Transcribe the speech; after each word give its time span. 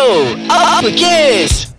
Bro, 0.00 0.32
apa 0.48 0.88
kes? 0.96 1.69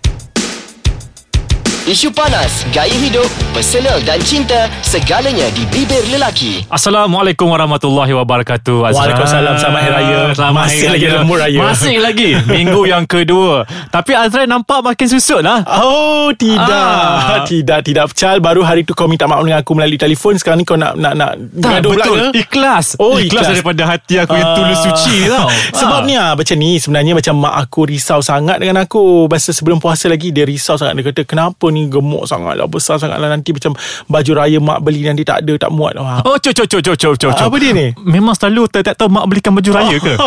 Isu 1.92 2.08
panas, 2.08 2.64
gaya 2.72 2.88
hidup, 2.94 3.28
personal 3.52 4.00
dan 4.00 4.16
cinta, 4.18 4.64
segalanya 4.80 5.44
di 5.52 5.68
bibir 5.68 6.00
lelaki. 6.08 6.64
Assalamualaikum 6.66 7.44
warahmatullahi 7.46 8.16
wabarakatuh 8.16 8.88
Azra. 8.88 9.12
Waalaikumsalam. 9.12 9.54
Selamat 9.54 9.80
Hari 9.82 9.92
Raya. 9.92 10.18
Selamat 10.32 10.60
Masih 10.64 10.78
Hari 10.80 10.88
lagi 10.88 11.06
Raya. 11.06 11.36
raya. 11.36 11.58
Masih 11.60 11.96
lagi 11.98 12.30
Minggu 12.48 12.82
yang 12.88 13.04
kedua 13.04 13.68
Tapi 13.90 14.12
Azra 14.14 14.44
nampak 14.44 14.80
makin 14.80 15.04
susut 15.06 15.40
lah 15.40 15.60
Oh 15.68 16.32
tidak 16.32 16.64
Ah. 16.64 17.44
Tidak 17.44 17.80
Tidak 17.82 18.06
Chal 18.12 18.40
Baru 18.40 18.62
hari 18.62 18.82
tu 18.82 18.92
kau 18.92 19.04
minta 19.04 19.26
maaf 19.26 19.42
dengan 19.42 19.60
aku 19.60 19.72
Melalui 19.74 19.96
telefon 19.96 20.32
Sekarang 20.34 20.56
ni 20.56 20.64
kau 20.64 20.74
nak 20.74 20.96
Nak, 20.96 21.12
nak 21.12 21.32
Tak 21.52 21.70
gaduh 21.78 21.90
pula 21.90 22.04
betul 22.04 22.16
ke? 22.16 22.26
Ikhlas 22.38 22.86
Oh, 22.96 23.16
Ikhlas 23.16 23.28
ikhlas. 23.44 23.46
daripada 23.52 23.82
hati 23.86 24.14
aku 24.16 24.32
Yang 24.32 24.48
Ah. 24.48 24.56
tulus 24.56 24.78
suci 24.80 25.16
tau 25.28 25.48
Sebab 25.74 25.98
Ah. 25.98 26.06
ni 26.06 26.14
ah, 26.14 26.32
macam 26.32 26.56
ni 26.56 26.70
Sebenarnya 26.76 27.12
macam 27.12 27.34
mak 27.36 27.54
aku 27.60 27.80
risau 27.86 28.20
sangat 28.20 28.56
dengan 28.56 28.80
aku 28.80 29.26
Masa 29.26 29.52
sebelum 29.52 29.76
puasa 29.76 30.08
lagi 30.08 30.30
Dia 30.30 30.46
risau 30.46 30.74
sangat 30.74 30.96
Dia 30.96 31.04
kata 31.06 31.22
kenapa 31.24 31.68
ni 31.68 31.81
gemuk 31.88 32.28
sangat 32.28 32.54
lah 32.58 32.68
Besar 32.68 33.00
sangat 33.00 33.18
lah. 33.18 33.32
Nanti 33.32 33.50
macam 33.50 33.72
Baju 34.06 34.32
raya 34.36 34.58
mak 34.60 34.84
beli 34.84 35.06
Nanti 35.06 35.24
tak 35.24 35.42
ada 35.46 35.54
Tak 35.56 35.70
muat. 35.72 35.96
Ah. 35.98 36.20
Oh 36.26 36.36
cok 36.36 36.52
cok 36.52 36.66
cok 36.68 36.82
cok 36.82 36.96
cok 36.98 37.14
cok 37.18 37.46
Apa 37.48 37.56
dia 37.58 37.72
ni? 37.72 37.86
Memang 38.02 38.36
selalu 38.36 38.68
tak, 38.68 38.86
tak 38.86 38.94
tahu 39.00 39.08
mak 39.10 39.26
belikan 39.26 39.56
baju 39.56 39.70
raya 39.72 39.96
ke? 39.98 40.14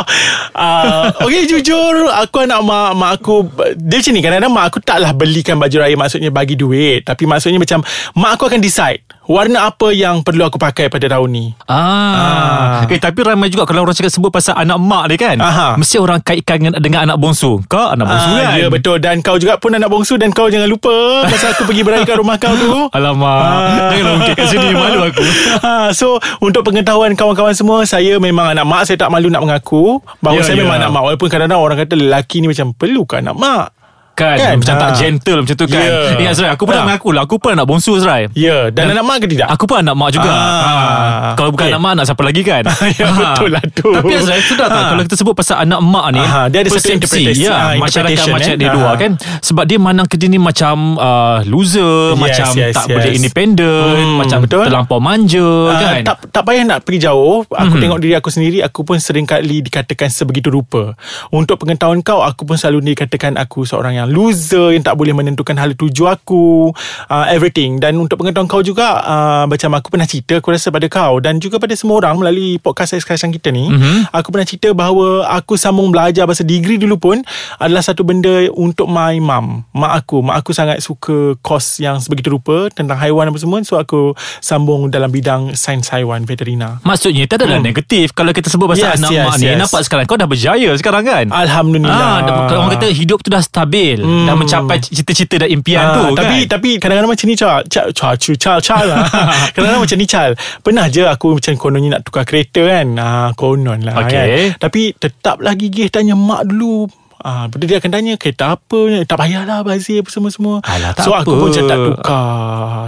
Uh, 0.55 1.11
Okay 1.27 1.43
jujur 1.51 2.07
Aku 2.15 2.47
anak 2.47 2.63
mak 2.63 2.95
Mak 2.95 3.11
aku 3.19 3.43
Dia 3.75 3.99
macam 3.99 4.11
ni 4.15 4.21
Kadang-kadang 4.23 4.53
mak 4.55 4.65
aku 4.71 4.79
taklah 4.79 5.11
belikan 5.11 5.59
baju 5.59 5.75
raya 5.83 5.95
Maksudnya 5.99 6.31
bagi 6.31 6.55
duit. 6.55 7.03
Tapi 7.03 7.27
maksudnya 7.27 7.59
macam 7.59 7.83
Mak 8.15 8.31
aku 8.39 8.43
akan 8.47 8.59
decide 8.63 9.03
Warna 9.25 9.65
apa 9.65 9.89
yang 9.89 10.21
perlu 10.21 10.41
aku 10.41 10.55
pakai 10.55 10.85
pada 10.85 11.09
tahun 11.09 11.29
ni? 11.29 11.45
Ah. 11.65 12.85
Eh 12.85 12.97
tapi 12.97 13.19
ramai 13.19 13.49
juga 13.49 13.65
Kalau 13.65 13.81
orang 13.81 13.91
cakap 13.91 14.09
sebut 14.09 14.29
pasal 14.29 14.53
anak 14.53 14.77
mak 14.77 15.09
dia 15.09 15.17
kan 15.19 15.37
Aha. 15.37 15.67
Mesti 15.75 15.97
orang 15.97 16.21
kaitkan 16.21 16.57
dengan, 16.57 16.73
dengan 16.77 16.99
anak 17.03 17.17
bongsu. 17.17 17.59
Kau 17.65 17.89
anak 17.89 18.05
bongsu 18.05 18.29
Ah, 18.29 18.37
kan? 18.39 18.55
Ya 18.55 18.67
betul. 18.69 18.97
Dan 18.97 19.19
kau 19.19 19.35
juga 19.35 19.57
pun 19.57 19.69
anak 19.71 19.87
bongsu 19.87 20.15
Dan 20.15 20.29
kau 20.29 20.45
jangan 20.45 20.65
lupa 20.65 21.25
Masa 21.25 21.51
aku 21.51 21.65
pergi 21.65 21.81
beraya 21.81 22.01
kat 22.01 22.15
rumah 22.15 22.37
kau 22.37 22.53
tu. 22.53 22.69
Alamak. 22.97 23.41
Ah. 23.41 23.89
Janganlah 23.89 24.13
ungkit 24.15 24.33
kat 24.33 24.47
sini 24.47 24.67
Malu 24.71 24.99
aku. 25.03 25.23
Ha, 25.59 25.73
So 25.99 26.07
untuk 26.37 26.61
pengetahuan 26.63 27.13
kawan-kawan 27.13 27.51
semua 27.51 27.83
Saya 27.83 28.15
memang 28.17 28.53
anak 28.53 28.63
mak 28.63 28.85
Saya 28.85 28.95
tak 28.95 29.09
malu 29.09 29.27
nak 29.27 29.41
mengaku 29.41 29.99
Bahawa 30.21 30.39
Ya, 30.39 30.41
saya 30.43 30.55
ya. 30.55 30.61
memang 30.63 30.77
anak 30.77 30.89
mak. 30.89 31.01
Walaupun 31.03 31.27
kadang-kadang 31.27 31.59
orang 31.59 31.77
kata 31.81 31.93
Lelaki 31.93 32.39
ni 32.39 32.47
macam 32.47 32.71
Perlu 32.71 33.03
ke 33.03 33.19
anak 33.19 33.35
mak 33.35 33.74
Kan, 34.15 34.35
Kan? 34.37 34.55
Macam 34.57 34.75
tak 34.75 34.89
Ha. 34.89 34.95
gentle 34.95 35.39
Macam 35.43 35.55
tu 35.55 35.67
kan 35.67 35.75
Ya. 35.77 36.15
Ingat 36.15 36.31
Azrai 36.31 36.49
Aku 36.49 36.63
pun 36.63 36.71
nak 36.71 36.79
Ha. 36.79 36.87
mengaku 36.87 37.09
lah 37.11 37.21
Aku 37.21 37.35
pun 37.35 37.51
anak 37.51 37.65
bongsu 37.65 37.91
Azrai 37.95 38.31
Ya 38.31 38.67
Dan, 38.67 38.87
Dan- 38.87 38.95
anak 38.95 39.03
mak 39.03 39.17
ke 39.19 39.27
tidak 39.27 39.47
Aku 39.49 39.63
pun 39.65 39.77
anak 39.77 39.91
mak 39.93 40.09
juga 40.09 40.25
Ah. 40.25 40.31
ha. 40.31 41.31
Kalau 41.33 41.51
bukan 41.51 41.61
Okay. 41.61 41.69
anak 41.69 41.81
mak 41.81 41.93
Nak 41.93 42.05
siapa 42.05 42.23
lagi 42.23 42.41
kan 42.41 42.63
Ya, 42.95 43.07
betul 43.11 43.49
lah 43.49 43.63
tu. 43.69 43.91
Tapi 43.91 44.11
Azrai 44.13 44.39
Sudah 44.41 44.65
tak 44.65 44.77
Ah. 44.77 44.87
Kalau 44.89 45.03
kita 45.03 45.15
sebut 45.15 45.33
pasal 45.33 45.55
anak 45.59 45.79
mak 45.81 46.05
ni 46.09 46.21
Aha, 46.21 46.47
dia 46.47 46.59
ada 46.61 46.69
satu 46.71 46.89
interpretasi. 46.89 47.41
ya, 47.41 47.51
Ah, 47.51 47.75
Masyarakat 47.75 47.83
interpretation, 48.09 48.31
macam 48.33 48.49
eh. 48.49 48.57
di 48.57 48.67
luar 48.69 48.87
Ah. 48.87 48.95
kan 48.97 49.11
Sebab 49.41 49.63
dia 49.65 49.77
mandang 49.77 50.07
kerja 50.07 50.25
ni 50.25 50.39
Macam 50.39 50.75
uh, 50.95 51.37
Loser 51.43 51.83
Yes, 52.07 52.17
Macam 52.17 52.47
yes, 52.55 52.73
tak 52.73 52.85
yes. 52.85 52.95
boleh 52.95 53.11
independent 53.13 53.99
Hmm, 53.99 54.15
Macam 54.17 54.39
betul. 54.41 54.63
terlampau 54.63 54.97
manja 54.97 55.49
Ah, 55.67 55.75
kan 55.77 55.93
tak 56.05 56.17
tak 56.31 56.43
payah 56.45 56.63
nak 56.63 56.79
pergi 56.81 56.99
jauh 57.03 57.43
Aku 57.45 57.73
Mhm. 57.73 57.81
tengok 57.81 57.99
diri 57.99 58.13
aku 58.13 58.29
sendiri 58.29 58.57
Aku 58.61 58.81
pun 58.81 58.95
sering 58.97 59.23
kali 59.23 59.59
dikatakan 59.59 60.07
sebegitu 60.07 60.47
rupa 60.49 60.95
Untuk 61.29 61.57
pengetahuan 61.57 61.99
kau 61.99 62.21
Aku 62.21 62.43
pun 62.43 62.55
selalu 62.55 62.93
dikatakan 62.93 63.35
Aku 63.35 63.63
seorang 63.63 63.91
yang 63.93 64.04
loser 64.07 64.71
Yang 64.71 64.83
tak 64.85 64.95
boleh 64.95 65.11
menentukan 65.11 65.53
hala 65.53 65.71
tuju 65.71 66.05
aku 66.07 66.71
uh, 67.05 67.25
Everything. 67.27 67.77
Dan 67.77 67.97
untuk 67.97 68.17
pengetahuan 68.17 68.45
kau 68.45 68.59
juga 68.59 68.97
uh, 68.97 69.43
Macam 69.45 69.73
aku 69.73 69.87
pernah 69.89 70.05
cerita 70.05 70.37
Aku 70.37 70.49
rasa 70.49 70.69
pada 70.69 70.85
kau 70.85 71.17
Dan 71.17 71.37
juga 71.37 71.55
pada 71.55 71.73
semua 71.73 71.99
orang 71.99 72.17
Melalui 72.17 72.57
podcast 72.57 72.91
saya 72.91 73.01
sekarang 73.01 73.29
kita 73.31 73.49
ni 73.49 73.67
Mhm. 73.67 74.09
Aku 74.11 74.29
pernah 74.29 74.43
cerita 74.43 74.71
bahawa 74.71 75.05
Aku 75.33 75.55
sambung 75.55 75.89
belajar 75.89 76.23
Bahasa 76.23 76.41
degree 76.41 76.75
dulu 76.75 76.95
pun 76.95 77.17
Adalah 77.55 77.81
satu 77.81 78.01
benda 78.01 78.47
Untuk 78.51 78.85
my 78.85 79.17
mum 79.17 79.65
Mak 79.71 79.93
aku. 79.99 80.21
Mak 80.21 80.35
aku 80.37 80.51
sangat 80.51 80.79
suka 80.79 81.35
Kos 81.37 81.77
yang 81.77 81.97
sebegitu 81.97 82.31
rupa 82.31 82.69
Tentang 82.69 82.95
haiwan 82.95 83.25
apa 83.25 83.37
semua. 83.37 83.59
So 83.61 83.75
aku 83.75 84.13
sambung 84.39 84.87
dalam 84.87 85.09
bidang 85.09 85.53
Sains 85.53 85.89
haiwan 85.89 86.23
Veterina. 86.23 86.77
Maksudnya 86.81 87.25
tak 87.25 87.41
adalah 87.41 87.59
negatif 87.59 88.11
Kalau 88.11 88.31
kita 88.31 88.47
sebut 88.47 88.67
pasal 88.67 88.83
Hmm. 88.85 88.91
Yes, 88.91 88.99
anak 88.99 89.11
yes, 89.11 89.25
mak 89.25 89.35
ni. 89.35 89.45
yes. 89.45 89.57
Nampak 89.57 89.81
sekarang 89.81 90.05
Kau 90.05 90.15
dah 90.15 90.27
berjaya 90.27 90.69
sekarang 90.75 91.03
kan? 91.03 91.25
Alhamdulillah. 91.27 92.11
Ah, 92.21 92.47
orang 92.53 92.75
kata 92.75 92.87
hidup 92.91 93.19
tu 93.19 93.27
dah 93.27 93.41
stabil 93.41 93.94
hmm. 94.01 94.25
Dah 94.25 94.35
mencapai 94.35 94.77
cita-cita 94.79 95.35
dan 95.39 95.49
impian 95.49 95.83
Ah, 95.85 95.93
tu 95.93 96.03
tapi 96.15 96.37
kan 96.43 96.57
tapi 96.57 96.69
kadang-kadang 96.75 97.11
macam 97.11 97.25
ni 97.29 97.35
Chal 97.35 97.61
Chal 97.67 97.87
Chal 97.91 98.13
Chal 98.17 98.35
Chal, 98.35 98.57
Chal 98.59 98.85
lah 98.89 99.05
Kadang-kadang 99.53 99.83
macam 99.83 99.97
ni 99.97 100.07
Chal 100.07 100.29
Pernah 100.59 100.85
je 100.87 101.03
aku 101.03 101.37
macam 101.37 101.53
kononnya 101.55 101.89
nak 101.95 102.03
tukar 102.03 102.23
kereta 102.23 102.61
kan 102.63 102.87
ah, 102.97 103.29
Konon 103.33 103.79
lah 103.85 103.95
Okey. 104.01 104.11
kan 104.11 104.27
Tapi 104.57 104.81
tetap 104.95 105.39
lagi 105.39 105.67
gigih 105.67 105.87
tanya 105.87 106.13
mak 106.13 106.45
dulu 106.45 106.85
Ah, 107.25 107.49
tu 107.49 107.57
dia 107.59 107.75
akan 107.75 107.89
tanya 107.89 108.13
Kereta 108.15 108.53
apa 108.53 108.79
Tak 109.01 109.17
payahlah 109.17 109.59
Bazir 109.61 109.99
apa 109.99 110.09
semua-semua 110.09 110.61
Alah, 110.61 110.93
tak 110.93 111.01
So 111.01 111.09
aku 111.09 111.25
apa. 111.25 111.31
pun 111.33 111.47
macam 111.49 111.63
tak 111.65 111.77
tukar 111.79 112.29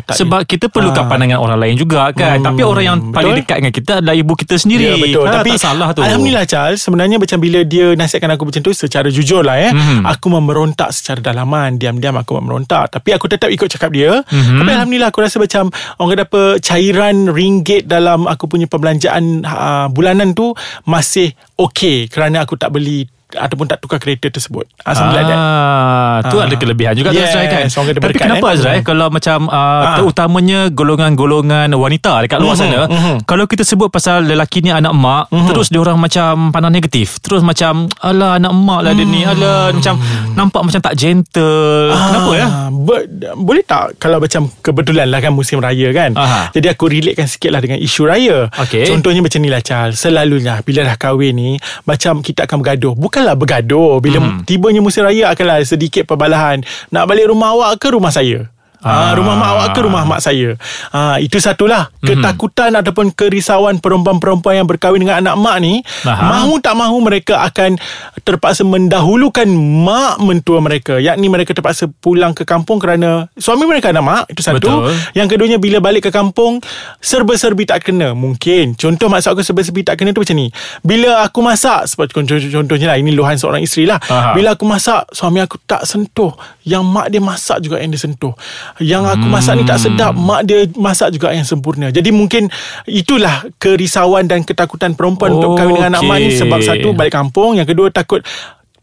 tak 0.03 0.15
Sebab 0.15 0.39
kita 0.45 0.65
perlukan 0.67 0.95
Ah. 0.99 1.09
pandangan 1.09 1.39
orang 1.39 1.57
lain 1.57 1.73
juga 1.75 2.13
kan 2.13 2.37
Hmm, 2.37 2.45
Tapi 2.45 2.61
orang 2.61 2.83
yang 2.85 2.97
paling 3.09 3.33
betul. 3.33 3.41
dekat 3.41 3.55
dengan 3.57 3.73
kita 3.73 3.91
adalah 3.97 4.13
ibu 4.13 4.33
kita 4.33 4.55
sendiri 4.55 4.85
Ya 4.85 4.95
betul 4.95 5.25
Ah, 5.25 5.33
Tapi 5.35 5.49
tak 5.51 5.61
salah 5.63 5.89
tu 5.89 5.99
Alhamdulillah 5.99 6.45
Charles 6.45 6.79
Sebenarnya 6.79 7.17
macam 7.17 7.37
bila 7.39 7.59
dia 7.63 7.87
Nasihatkan 7.91 8.29
aku 8.31 8.45
macam 8.45 8.61
tu 8.61 8.71
Secara 8.71 9.09
jujur 9.09 9.41
lah 9.41 9.57
eh 9.59 9.73
Mhm. 9.73 10.05
Aku 10.07 10.29
memberontak 10.29 10.89
secara 10.91 11.19
dalaman 11.19 11.75
Diam-diam 11.75 12.13
aku 12.15 12.37
memberontak 12.37 12.93
Tapi 12.93 13.09
aku 13.11 13.25
tetap 13.25 13.49
ikut 13.49 13.65
cakap 13.67 13.89
dia 13.89 14.21
Mhm. 14.23 14.53
Tapi 14.55 14.69
Alhamdulillah 14.71 15.09
aku 15.09 15.19
rasa 15.19 15.37
macam 15.37 15.73
Orang 15.97 16.13
kata 16.13 16.23
apa 16.23 16.41
Cairan 16.61 17.25
ringgit 17.27 17.85
Dalam 17.85 18.23
aku 18.23 18.45
punya 18.45 18.65
perbelanjaan 18.65 19.41
uh, 19.41 19.89
Bulanan 19.89 20.31
tu 20.31 20.53
Masih 20.83 21.29
okay 21.55 22.05
Kerana 22.05 22.45
aku 22.45 22.53
tak 22.53 22.69
beli 22.69 23.09
Ataupun 23.29 23.67
tak 23.67 23.79
tukar 23.79 23.97
kereta 23.97 24.27
tersebut 24.27 24.63
Alhamdulillah 24.81 25.25
that. 25.25 25.35
Ah, 25.37 26.17
tu 26.25 26.37
Ah. 26.37 26.47
ada 26.47 26.55
kelebihan 26.55 26.93
juga 26.93 27.11
tu 27.11 27.17
Yes, 27.17 27.27
Azrai 27.29 27.45
kan. 27.45 27.65
Tapi 27.67 28.15
kenapa 28.15 28.45
eh? 28.45 28.55
Azrai 28.55 28.79
kalau 28.81 29.07
macam 29.07 29.39
uh, 29.45 29.55
Ah. 29.57 29.95
terutamanya 29.95 30.59
golongan-golongan 30.69 31.67
wanita 31.69 32.23
dekat 32.23 32.39
luar 32.39 32.55
Mhm, 32.55 32.61
sana, 32.61 32.79
mhm. 32.85 33.15
kalau 33.23 33.43
kita 33.43 33.61
sebut 33.61 33.87
pasal 33.87 34.23
lelaki 34.23 34.61
ni 34.61 34.71
anak 34.71 34.91
mak, 34.91 35.27
Mhm. 35.27 35.43
terus 35.45 35.67
dia 35.67 35.77
orang 35.77 35.97
macam 35.97 36.49
pandang 36.49 36.71
negatif. 36.71 37.19
Terus 37.19 37.41
macam 37.41 37.91
alah 37.99 38.35
anak 38.35 38.53
mak 38.53 38.79
lah 38.81 38.91
dia 38.91 39.03
ni, 39.03 39.21
Hmm. 39.21 39.33
alah 39.33 39.61
macam 39.71 39.99
nampak 40.33 40.61
macam 40.63 40.79
tak 40.79 40.95
gentle. 40.95 41.91
Kenapa 41.91 42.31
ya? 42.33 42.47
Ah, 42.47 42.69
Ber, 42.69 43.03
boleh 43.35 43.61
tak 43.61 43.97
kalau 43.97 44.17
macam 44.17 44.47
kebetulan 44.61 45.05
lah 45.05 45.19
kan 45.19 45.31
musim 45.31 45.59
raya 45.59 45.91
kan. 45.91 46.15
Aha. 46.15 46.49
Jadi 46.49 46.67
aku 46.67 46.87
relatekan 46.87 47.25
sikit 47.25 47.51
lah 47.51 47.59
dengan 47.59 47.75
isu 47.77 48.07
raya. 48.07 48.47
Okey. 48.53 48.87
Contohnya 48.87 49.19
macam 49.19 49.39
ni 49.39 49.49
lah 49.49 49.59
Charles. 49.59 49.97
Selalunya 49.97 50.61
bila 50.61 50.85
dah 50.85 50.95
kahwin 50.95 51.33
ni 51.33 51.49
macam 51.83 52.19
kita 52.19 52.45
akan 52.45 52.61
bergaduh. 52.61 52.95
Bukanlah 53.17 53.33
bergaduh. 53.33 53.97
Bila 53.97 54.21
Hmm. 54.21 54.45
tibanya 54.45 54.77
musim 54.77 55.01
raya 55.01 55.33
akanlah 55.33 55.65
sedikit 55.65 56.05
perbalahan. 56.05 56.61
Nak 56.93 57.09
balik 57.09 57.33
rumah 57.33 57.49
awak 57.57 57.81
ke 57.81 57.89
rumah 57.89 58.13
saya? 58.13 58.53
Ah. 58.77 59.09
Ah. 59.09 59.11
rumah 59.17 59.33
mak 59.33 59.49
awak 59.51 59.67
ke 59.73 59.79
rumah 59.81 60.03
mak 60.03 60.19
saya 60.19 60.53
ah, 60.93 61.17
Itu 61.17 61.37
satulah 61.37 61.89
Mhm. 61.97 62.05
Ketakutan 62.07 62.71
ataupun 62.73 63.09
kerisauan 63.09 63.81
Perempuan-perempuan 63.81 64.61
yang 64.61 64.67
berkahwin 64.69 65.01
dengan 65.01 65.17
anak 65.17 65.35
mak 65.35 65.57
ni 65.57 65.81
Aha. 66.05 66.13
Mahu 66.23 66.61
tak 66.61 66.77
mahu 66.77 67.01
mereka 67.01 67.41
akan 67.41 67.75
Terpaksa 68.21 68.61
mendahulukan 68.61 69.49
Mak 69.49 70.21
mentua 70.21 70.61
mereka 70.61 70.97
Yakni 70.97 71.25
mereka 71.25 71.57
terpaksa 71.57 71.89
pulang 71.89 72.31
ke 72.31 72.45
kampung 72.45 72.77
Kerana 72.77 73.25
Suami 73.33 73.65
mereka 73.65 73.89
anak 73.89 74.03
mak 74.03 74.23
Itu 74.29 74.45
satu 74.45 74.61
Betul. 74.61 74.93
Yang 75.13 75.27
keduanya 75.33 75.57
bila 75.57 75.77
balik 75.81 76.05
ke 76.07 76.11
kampung 76.13 76.61
Serba-serbi 77.01 77.65
tak 77.65 77.81
kena 77.81 78.13
Mungkin 78.13 78.77
Contoh 78.77 79.09
maksud 79.09 79.33
aku 79.33 79.41
serba-serbi 79.41 79.81
tak 79.81 79.97
kena 79.97 80.13
tu 80.13 80.21
macam 80.21 80.37
ni 80.37 80.47
Bila 80.81 81.25
aku 81.25 81.41
masak 81.41 81.89
Seperti 81.89 82.13
contoh, 82.13 82.37
contohnya 82.37 82.93
lah 82.93 82.97
Ini 83.01 83.09
luahan 83.09 83.35
seorang 83.35 83.65
isteri 83.65 83.89
lah 83.89 83.97
Aha. 84.05 84.37
Bila 84.37 84.53
aku 84.53 84.63
masak 84.63 85.09
Suami 85.11 85.41
aku 85.41 85.57
tak 85.65 85.83
sentuh 85.83 86.31
Yang 86.61 86.83
mak 86.85 87.07
dia 87.09 87.21
masak 87.21 87.57
juga 87.59 87.81
yang 87.81 87.89
dia 87.89 87.99
sentuh 87.99 88.37
Yang 88.83 89.03
aku 89.17 89.25
masak 89.27 89.53
ni 89.59 89.63
tak 89.63 89.79
sedap 89.81 90.13
Mak 90.13 90.41
dia 90.47 90.67
masak 90.75 91.13
juga 91.15 91.31
yang 91.33 91.47
sempurna. 91.47 91.89
Jadi 91.91 92.09
mungkin 92.11 92.51
Itulah 92.87 93.47
kerisauan 93.57 94.27
dan 94.27 94.43
ketakutan 94.43 94.93
perempuan 94.93 95.37
Untuk 95.37 95.55
kahwin 95.55 95.79
dengan 95.79 95.97
anak 95.97 96.03
mak 96.07 96.17
ni. 96.21 96.35
Sebab 96.35 96.59
satu 96.61 96.91
balik 96.93 97.13
kampung. 97.15 97.57
Yang 97.59 97.75
kedua 97.75 97.87
takut 97.89 98.21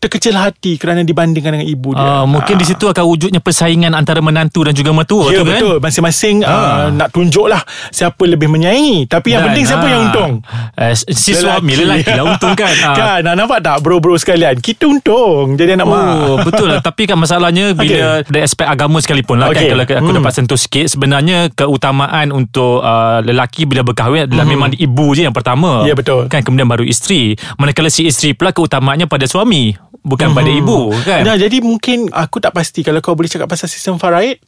terkecil 0.04 0.34
hati 0.34 0.76
kerana 0.76 1.00
dibandingkan 1.00 1.54
dengan 1.54 1.64
ibu 1.64 1.90
dia. 1.90 2.02
Ah, 2.02 2.24
mungkin 2.24 2.54
di 2.54 2.62
situ 2.62 2.84
akan 2.84 3.04
wujudnya 3.04 3.38
persaingan 3.38 3.90
antara 3.90 4.20
menantu 4.20 4.62
dan 4.62 4.72
juga 4.72 4.90
mertua 4.90 5.28
Ya 5.28 5.40
tu 5.40 5.42
kan. 5.42 5.52
betul 5.54 5.76
Masing-masing 5.78 6.36
Ah. 6.40 6.52
uh, 6.52 6.86
Nak 6.90 7.08
tunjuk 7.10 7.46
lah 7.46 7.62
Siapa 7.88 8.20
lebih 8.22 8.46
menyayangi 8.46 9.06
Tapi 9.06 9.28
yang 9.30 9.40
Dan, 9.40 9.48
penting 9.50 9.64
Siapa 9.64 9.86
yang 9.86 10.00
untung 10.04 10.32
eh, 10.74 10.92
Si 10.92 11.32
suami 11.32 11.72
lelaki 11.74 12.10
lah 12.10 12.24
untung 12.26 12.52
kan. 12.52 12.74
Ah. 12.84 12.94
Kan 12.94 13.20
ah, 13.22 13.34
Nampak 13.34 13.60
tak 13.60 13.80
bro-bro 13.80 14.14
sekalian 14.14 14.58
Kita 14.58 14.84
untung 14.84 15.54
Jadi 15.54 15.72
anak 15.72 15.86
mak 15.86 16.02
Oh 16.20 16.36
betul 16.46 16.68
lah 16.68 16.80
Tapi 16.80 17.02
kan 17.04 17.16
masalahnya 17.16 17.72
Bila 17.72 18.20
okay. 18.20 18.28
dari 18.28 18.42
aspek 18.42 18.66
agama 18.66 18.98
sekalipun 18.98 19.36
lah 19.36 19.48
Okay. 19.48 19.66
kan 19.66 19.72
Kalau 19.72 19.84
aku 19.86 20.04
Hmm. 20.06 20.18
dapat 20.18 20.32
sentuh 20.34 20.56
sikit 20.56 20.86
Sebenarnya 20.86 21.48
keutamaan 21.50 22.28
untuk 22.28 22.80
uh, 22.80 23.18
lelaki 23.20 23.64
bila 23.64 23.80
berkahwin 23.82 24.26
adalah 24.26 24.44
memang 24.44 24.74
ibu 24.74 25.06
je 25.12 25.22
yang 25.22 25.32
pertama 25.32 25.54
Hmm. 25.76 25.86
Ya, 25.86 25.94
betul. 25.94 26.26
Kan 26.26 26.42
kemudian 26.42 26.66
baru 26.66 26.82
isteri 26.82 27.32
Manakala 27.56 27.88
si 27.88 28.04
isteri 28.04 28.32
pula 28.32 28.50
keutamaannya 28.50 29.06
pada 29.06 29.24
suami 29.24 29.72
Bukan 30.04 30.36
pada 30.36 30.50
ibu 30.52 30.92
kan? 31.02 31.24
Nah, 31.24 31.36
jadi 31.40 31.64
mungkin 31.64 32.12
Aku 32.12 32.38
tak 32.38 32.52
pasti. 32.52 32.84
Kalau 32.84 33.00
kau 33.00 33.16
boleh 33.16 33.32
cakap 33.32 33.48
Pasal 33.48 33.72
sistem 33.72 33.96
faraid 33.96 34.38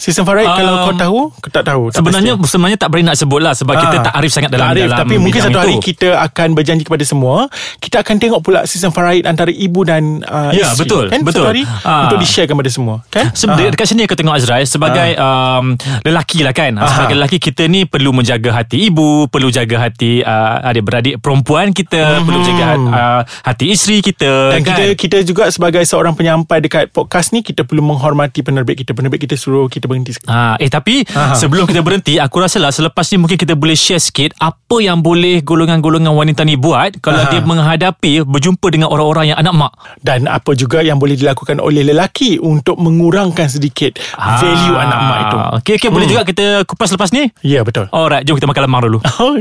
Sistem 0.00 0.24
faraid 0.24 0.48
Um, 0.48 0.56
kalau 0.56 0.72
kau 0.80 0.94
tahu 0.96 1.20
Kau 1.38 1.50
tak 1.50 1.62
tahu 1.62 1.82
tak 1.86 2.00
Sebenarnya 2.00 2.32
pasti. 2.34 2.48
sebenarnya 2.48 2.78
tak 2.78 2.88
berani 2.88 3.06
nak 3.06 3.18
sebut 3.18 3.36
lah 3.38 3.52
sebab 3.52 3.70
Ah, 3.70 3.80
kita 3.82 3.96
tak 4.00 4.14
arif 4.14 4.30
sangat 4.30 4.48
dalam 4.48 4.64
tak 4.64 4.72
arif, 4.72 4.84
dalam 4.86 4.98
Tapi 4.98 5.14
mungkin 5.16 5.40
satu 5.42 5.58
hari 5.58 5.74
itu. 5.74 5.84
kita 5.86 6.08
akan 6.16 6.48
berjanji 6.50 6.82
kepada 6.82 7.04
semua 7.04 7.36
Kita 7.78 7.96
akan 7.98 8.14
tengok 8.16 8.40
pula 8.40 8.60
sistem 8.64 8.88
faraid 8.88 9.22
Antara 9.22 9.50
ibu 9.50 9.80
dan 9.82 10.24
uh, 10.24 10.50
Ya, 10.50 10.66
isteri 10.66 10.80
betul, 10.80 11.04
kan? 11.06 11.20
betul. 11.20 11.36
Satu 11.36 11.50
hari 11.50 11.62
Ah. 11.82 12.06
Untuk 12.06 12.18
di-share 12.18 12.46
kepada 12.46 12.68
semua 12.68 13.04
kan? 13.06 13.28
Sebe- 13.32 13.52
Ah. 13.60 13.70
dekat 13.70 13.86
sini 13.86 14.00
aku 14.02 14.14
tengok 14.14 14.32
Azrai 14.32 14.64
sebagai 14.64 15.10
um, 15.16 15.76
lelaki 16.02 16.40
lah 16.40 16.52
kan. 16.52 16.72
Sebagai 16.80 17.14
lelaki 17.14 17.38
kita 17.38 17.66
ni 17.66 17.84
perlu 17.84 18.10
menjaga 18.10 18.50
hati 18.54 18.88
ibu, 18.88 19.26
perlu 19.26 19.50
jaga 19.50 19.76
hati 19.80 20.22
uh, 20.22 20.64
adik-beradik 20.64 21.18
perempuan 21.18 21.70
kita, 21.70 22.22
perlu 22.22 22.40
jaga 22.40 22.64
uh, 22.72 23.20
hati 23.42 23.68
isteri 23.70 24.00
kita 24.00 24.54
Dan 24.54 24.62
kan. 24.62 24.76
kita 24.78 24.84
kita 24.94 25.16
juga 25.22 25.44
sebagai 25.46 25.82
seorang 25.82 26.14
penyampai 26.14 26.58
dekat 26.58 26.88
podcast 26.88 27.30
ni 27.30 27.42
kita 27.42 27.62
perlu 27.62 27.82
menghormati 27.82 28.40
penerbit 28.40 28.78
kita. 28.78 28.92
Penerbit 28.92 29.20
kita 29.20 29.34
suruh 29.34 29.66
kita 29.66 29.89
berhenti. 29.90 30.14
sekejap. 30.14 30.30
Ha, 30.30 30.54
eh 30.56 30.70
tapi 30.70 31.02
Aha. 31.04 31.34
sebelum 31.34 31.66
kita 31.66 31.82
berhenti 31.82 32.16
aku 32.16 32.38
rasa 32.38 32.56
lah 32.56 32.70
selepas 32.70 33.02
ni 33.10 33.18
mungkin 33.18 33.34
kita 33.34 33.52
boleh 33.52 33.74
share 33.74 33.98
sikit 33.98 34.38
apa 34.38 34.78
yang 34.78 35.02
boleh 35.02 35.42
golongan-golongan 35.42 36.08
wanita 36.08 36.42
ni 36.42 36.54
buat 36.54 37.02
kalau 37.02 37.18
Aha. 37.18 37.28
dia 37.28 37.42
menghadapi 37.42 38.22
berjumpa 38.22 38.66
dengan 38.68 38.86
orang-orang 38.86 39.34
yang 39.34 39.38
anak 39.38 39.50
mak. 39.52 39.72
Dan 39.98 40.24
apa 40.24 40.54
juga 40.54 40.80
yang 40.80 40.96
boleh 40.96 41.14
dilakukan 41.14 41.58
oleh 41.58 41.82
lelaki 41.82 42.38
untuk 42.38 42.78
mengurangkan 42.78 43.50
sedikit 43.50 43.98
value 44.14 44.74
Ah, 44.74 44.86
anak 44.86 45.00
mak 45.02 45.18
itu. 45.20 45.36
Okey 45.58 45.74
okey 45.76 45.90
boleh 45.90 46.06
Hmm. 46.06 46.14
juga 46.14 46.22
kita 46.24 46.46
kupas 46.62 46.90
lepas 46.90 47.10
ni. 47.10 47.26
Ya 47.42 47.60
betul. 47.60 47.90
Alright, 47.90 48.22
jom 48.22 48.38
kita 48.38 48.46
makan 48.46 48.62
lemang 48.64 48.82
dulu. 48.86 48.98
Oh. 49.18 49.36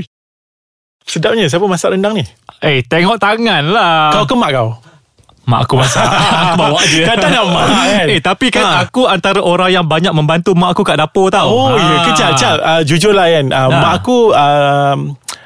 Sedapnya 1.04 1.50
siapa 1.50 1.66
masak 1.66 1.94
rendang 1.94 2.13
ni? 2.13 2.22
Eh, 2.62 2.86
tengok 2.86 3.18
tangan 3.18 3.66
lah. 3.66 4.13
Kau 4.13 4.30
ke 4.30 4.36
mak 4.38 4.54
kau? 4.54 4.78
Mak 5.50 5.66
aku 5.66 5.81
masak. 5.81 6.06
Aku 6.46 6.56
bawa 6.62 6.80
je. 6.86 7.01
Kata 7.01 7.25
nak 7.25 7.44
mak. 7.50 7.66
Kan? 7.66 8.06
Eh 8.06 8.22
tapi 8.22 8.54
kan 8.54 8.62
Ha. 8.69 8.86
Aku 8.86 9.10
antara 9.10 9.42
orang 9.42 9.74
yang 9.74 9.86
banyak 9.88 10.13
Membantu 10.13 10.54
mak 10.54 10.78
aku 10.78 10.86
kat 10.86 11.01
dapur 11.01 11.34
tau. 11.34 11.50
Oh 11.50 11.74
Ha. 11.74 11.81
ya 11.81 11.98
kejap 12.06 12.30
kejap 12.38 12.56
uh, 12.62 12.81
Jujur 12.86 13.18
lah 13.18 13.25
kan. 13.25 13.46
Uh, 13.50 13.69
Ha. 13.74 13.80
Mak 13.81 13.94
aku 13.98 14.18
um, 14.30 15.00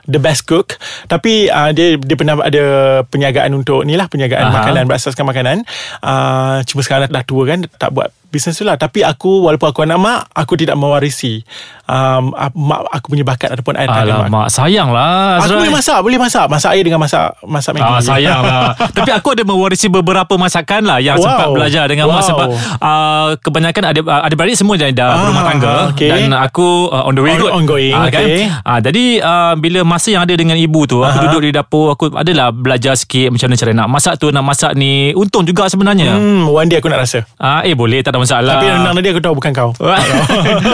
The 0.03 0.19
best 0.19 0.43
cook. 0.43 0.75
Tapi 1.07 1.47
uh, 1.47 1.71
dia 1.71 1.95
dia 1.95 2.15
pernah 2.19 2.35
ada 2.35 2.63
Perniagaan 3.07 3.55
untuk 3.55 3.87
Ni 3.87 3.95
lah 3.95 4.11
perniagaan 4.11 4.51
Aha. 4.51 4.55
makanan 4.59 4.83
Berasaskan 4.83 5.23
makanan. 5.23 5.63
Uh, 6.03 6.59
Cuma 6.67 6.83
sekarang 6.83 7.07
dah 7.07 7.23
tua 7.23 7.47
kan 7.47 7.63
Tak 7.63 7.95
buat 7.95 8.11
bisnes 8.27 8.59
tu 8.59 8.67
lah. 8.67 8.75
Tapi 8.75 9.07
aku 9.07 9.47
Walaupun 9.47 9.71
aku 9.71 9.79
anak 9.87 9.99
mak 10.03 10.19
Aku 10.35 10.59
tidak 10.59 10.75
mewarisi 10.75 11.47
um, 11.85 12.31
uh, 12.31 12.51
Mak 12.53 12.79
aku 12.91 13.05
punya 13.09 13.23
bakat 13.23 13.49
Ataupun 13.49 13.75
air 13.75 13.87
tangan 13.87 14.05
mak 14.05 14.19
Alamak 14.25 14.47
sayang 14.49 14.89
lah 14.89 15.37
Aku 15.37 15.45
Azrai. 15.45 15.59
boleh 15.59 15.73
masak 15.73 15.99
Boleh 15.99 16.17
masak 16.17 16.45
Masak 16.47 16.69
air 16.71 16.83
dengan 16.83 16.97
masak 16.97 17.27
Masak 17.41 17.71
Maggi 17.73 17.85
Ah, 17.85 17.99
sayang 17.99 18.41
lah 18.41 18.67
Tapi 18.95 19.09
aku 19.09 19.27
ada 19.31 19.43
mewarisi 19.43 19.87
beberapa 19.87 20.33
masakan 20.33 20.81
lah 20.83 20.97
Yang 20.97 21.17
Wow. 21.19 21.25
sempat 21.25 21.47
belajar 21.49 21.83
dengan 21.85 22.05
mak 22.07 22.15
Wow. 22.15 22.25
Sebab 22.25 22.47
uh, 22.79 23.27
Kebanyakan 23.39 23.83
ada 23.85 23.99
adik-beradik 24.23 24.55
semua 24.55 24.75
dah, 24.75 24.89
dah 24.89 25.07
Ah, 25.07 25.17
berumah 25.21 25.43
tangga 25.45 25.73
okay. 25.89 26.09
Dan 26.09 26.31
aku 26.31 26.67
uh, 26.87 27.03
on 27.03 27.13
the 27.13 27.21
way 27.21 27.33
On- 27.33 27.41
kot 27.41 27.51
ongoing, 27.53 27.93
Ah, 27.93 28.07
okay. 28.07 28.47
Ah, 28.61 28.79
Jadi 28.79 29.19
uh, 29.19 29.53
bila 29.55 29.79
masa 29.83 30.09
yang 30.09 30.23
ada 30.23 30.33
dengan 30.33 30.55
ibu 30.55 30.83
tu 30.83 30.99
Aku 30.99 31.13
Aha. 31.13 31.23
duduk 31.25 31.41
di 31.41 31.51
dapur 31.51 31.91
Aku 31.91 32.11
adalah 32.11 32.49
belajar 32.49 32.93
sikit 32.93 33.29
Macam 33.29 33.47
mana 33.47 33.57
cara 33.57 33.71
nak 33.73 33.87
masak 33.87 34.13
tu 34.17 34.27
Nak 34.27 34.43
masak 34.43 34.71
ni 34.73 35.11
Untung 35.13 35.43
juga 35.43 35.65
sebenarnya 35.65 36.13
Hmm, 36.13 36.45
one 36.45 36.65
day 36.65 36.77
aku 36.77 36.87
nak 36.87 37.01
rasa 37.01 37.25
Ah, 37.35 37.61
Eh 37.61 37.73
boleh 37.73 37.99
tak 37.99 38.11
ada 38.11 38.19
masalah 38.19 38.53
Tapi 38.55 38.65
rendang 38.69 38.93
tadi 38.93 39.07
aku 39.09 39.19
tahu 39.19 39.33
bukan 39.33 39.51
kau 39.51 39.69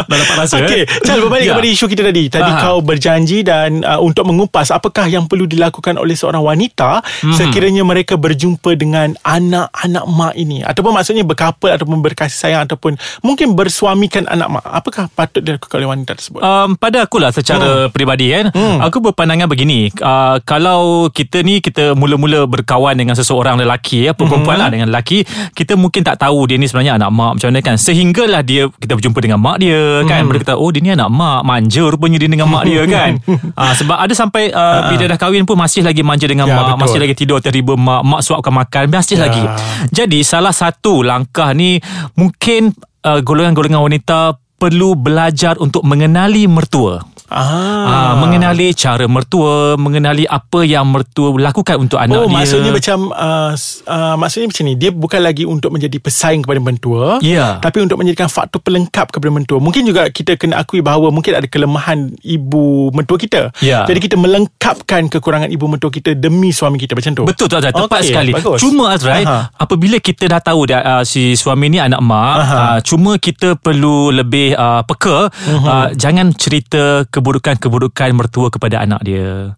Dah 0.05 0.15
dapat 0.15 0.35
rasa 0.37 0.55
Okey, 0.61 0.81
eh? 0.81 0.98
Chal 1.01 1.19
berbalik 1.19 1.45
Ya. 1.45 1.53
kepada 1.53 1.69
isu 1.69 1.85
kita 1.85 2.03
tadi. 2.03 2.23
Tadi 2.27 2.49
Aha. 2.49 2.61
kau 2.61 2.79
berjanji 2.79 3.41
dan 3.41 3.81
uh, 3.81 3.99
untuk 3.99 4.23
mengupas 4.23 4.69
apakah 4.69 5.05
yang 5.05 5.25
perlu 5.25 5.45
dilakukan 5.45 5.95
oleh 5.95 6.13
seorang 6.13 6.41
wanita 6.41 7.01
Mhm. 7.21 7.33
sekiranya 7.33 7.83
mereka 7.83 8.15
berjumpa 8.15 8.73
dengan 8.73 9.15
anak-anak 9.21 10.03
mak 10.05 10.33
ini 10.35 10.61
ataupun 10.61 10.91
maksudnya 10.91 11.23
berkapal 11.23 11.71
ataupun 11.71 11.99
berkasih 11.99 12.37
sayang 12.37 12.61
ataupun 12.63 12.93
mungkin 13.19 13.53
bersuamikan 13.53 14.25
anak 14.25 14.47
mak. 14.51 14.63
Apakah 14.65 15.07
patut 15.09 15.39
dilakukan 15.39 15.75
oleh 15.77 15.89
wanita 15.89 16.11
tersebut? 16.13 16.39
Um, 16.39 16.75
pada 16.75 17.03
akulah 17.03 17.29
secara 17.29 17.87
hmm. 17.87 17.91
peribadi 17.91 18.27
kan 18.29 18.45
hmm. 18.49 18.77
aku 18.79 18.99
berpandangan 19.01 19.47
begini 19.47 19.89
uh, 19.97 20.37
kalau 20.43 21.07
kita 21.09 21.41
ni 21.41 21.59
kita 21.59 21.93
mula-mula 21.93 22.45
berkawan 22.45 22.93
dengan 22.93 23.13
seseorang 23.13 23.55
lelaki 23.55 24.07
apa 24.07 24.19
perempuan 24.19 24.47
Hmm. 24.49 24.57
lah 24.57 24.69
dengan 24.69 24.87
lelaki 24.89 25.23
kita 25.53 25.73
mungkin 25.73 26.01
tak 26.01 26.19
tahu 26.19 26.43
dia 26.43 26.57
ni 26.57 26.65
sebenarnya 26.65 26.97
anak 26.97 27.09
mak 27.09 27.31
macam 27.35 27.47
mana 27.47 27.61
kan 27.61 27.75
sehinggalah 27.75 28.41
dia 28.41 28.67
kita 28.73 28.93
berjumpa 28.93 29.19
dengan 29.19 29.37
mak 29.37 29.57
dia 29.57 29.79
kan 30.03 30.19
Hmm. 30.19 30.27
baru 30.27 30.39
kita 30.39 30.53
oh 30.53 30.69
dia 30.69 30.81
ni 30.81 30.88
anak 30.95 31.09
mak 31.11 31.41
manja 31.43 31.83
rupanya 31.85 32.17
dia 32.17 32.29
dengan 32.29 32.47
mak 32.47 32.63
dia 32.63 32.85
kan 32.85 33.19
uh, 33.53 33.73
sebab 33.79 33.97
ada 33.99 34.13
sampai 34.13 34.49
uh, 34.49 34.89
bila 34.89 35.11
dah 35.11 35.19
kahwin 35.19 35.43
pun 35.43 35.57
masih 35.57 35.83
lagi 35.83 36.01
manja 36.01 36.25
dengan 36.25 36.47
Ya, 36.47 36.55
mak 36.55 36.65
betul. 36.65 36.79
masih 36.81 36.97
lagi 37.03 37.15
tidur 37.17 37.37
tiba-tiba 37.39 37.73
mak 37.75 38.01
mak 38.01 38.21
suapkan 38.23 38.53
makan 38.55 38.83
masih 38.89 39.17
Ya. 39.19 39.27
lagi 39.27 39.43
jadi 39.91 40.19
salah 40.23 40.55
satu 40.55 41.03
langkah 41.03 41.51
ni 41.51 41.77
mungkin 42.15 42.71
uh, 43.03 43.19
golongan-golongan 43.19 43.81
wanita 43.81 44.19
perlu 44.59 44.91
belajar 44.99 45.55
untuk 45.55 45.87
mengenali 45.87 46.43
mertua. 46.43 46.99
Ah, 47.31 48.17
mengenali 48.17 48.73
cara 48.73 49.05
mertua, 49.05 49.73
mengenali 49.75 50.25
apa 50.25 50.61
yang 50.61 50.85
mertua 50.85 51.29
lakukan 51.31 51.77
untuk 51.79 51.95
anak 51.95 52.15
Oh 52.15 52.25
dia. 52.25 52.35
maksudnya 52.35 52.71
macam 52.71 52.97
uh, 53.09 53.53
uh, 53.85 54.15
Maksudnya 54.15 54.47
macam 54.47 54.63
ni 54.63 54.73
Dia 54.75 54.89
bukan 54.89 55.21
lagi 55.21 55.43
untuk 55.43 55.69
menjadi 55.69 55.97
pesaing 55.97 56.41
kepada 56.41 56.57
mentua 56.59 57.21
Ya. 57.21 57.57
Tapi 57.59 57.79
untuk 57.79 57.95
menjadikan 57.95 58.27
faktor 58.27 58.59
pelengkap 58.59 59.09
kepada 59.09 59.29
mentua 59.29 59.57
Mungkin 59.57 59.85
juga 59.85 60.07
kita 60.07 60.35
kena 60.35 60.59
akui 60.59 60.79
bahawa 60.79 61.09
Mungkin 61.09 61.31
ada 61.31 61.45
kelemahan 61.45 61.97
ibu 62.19 62.89
mentua 62.91 63.15
kita 63.15 63.53
Ya. 63.59 63.85
Jadi 63.85 63.99
kita 64.01 64.15
melengkapkan 64.15 65.07
kekurangan 65.07 65.47
ibu 65.47 65.65
mentua 65.65 65.89
kita 65.89 66.13
Demi 66.13 66.49
suami 66.49 66.75
kita 66.75 66.93
Macam 66.93 67.13
tu 67.13 67.23
Betul 67.23 67.45
tu 67.45 67.55
Azrai 67.55 67.71
Tepat 67.71 67.85
Okey, 67.95 68.09
sekali 68.09 68.31
bagus. 68.33 68.59
Cuma 68.59 68.83
Azrai 68.91 69.21
Aha. 69.21 69.53
Apabila 69.55 69.97
kita 69.97 70.25
dah 70.27 70.41
tahu 70.41 70.65
dah, 70.65 70.81
uh, 70.81 71.03
Si 71.03 71.33
suami 71.33 71.69
ni 71.69 71.77
anak 71.77 71.99
mak 71.99 72.35
Aha. 72.39 72.57
uh, 72.57 72.79
Cuma 72.81 73.15
kita 73.15 73.53
perlu 73.53 74.09
lebih 74.11 74.53
uh, 74.53 74.81
peka 74.83 75.29
Mhm. 75.29 75.63
uh, 75.63 75.87
Jangan 75.93 76.27
cerita 76.33 77.05
Keburukan-keburukan 77.19 78.15
mertua 78.15 78.47
kepada 78.47 78.79
anak 78.79 79.03
dia 79.03 79.51